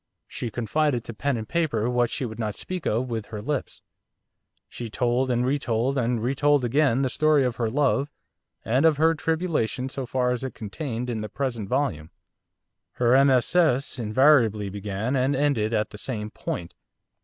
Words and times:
She 0.27 0.49
confided 0.49 1.03
to 1.03 1.13
pen 1.13 1.37
and 1.37 1.47
paper 1.47 1.87
what 1.87 2.09
she 2.09 2.25
would 2.25 2.39
not 2.39 2.55
speak 2.55 2.87
of 2.87 3.07
with 3.11 3.27
her 3.27 3.39
lips. 3.39 3.83
She 4.67 4.89
told, 4.89 5.29
and 5.29 5.45
re 5.45 5.59
told, 5.59 5.95
and 5.95 6.23
re 6.23 6.33
told 6.33 6.65
again, 6.65 7.03
the 7.03 7.07
story 7.11 7.43
of 7.45 7.57
her 7.57 7.69
love, 7.69 8.09
and 8.65 8.83
of 8.83 8.97
her 8.97 9.13
tribulation 9.13 9.89
so 9.89 10.07
far 10.07 10.31
as 10.31 10.43
it 10.43 10.53
is 10.55 10.57
contained 10.57 11.07
in 11.07 11.21
the 11.21 11.29
present 11.29 11.69
volume. 11.69 12.09
Her 12.93 13.13
MSS. 13.23 13.99
invariably 13.99 14.69
began 14.69 15.15
and 15.15 15.35
ended 15.35 15.71
at 15.71 15.91
the 15.91 15.99
same 15.99 16.31
point. 16.31 16.73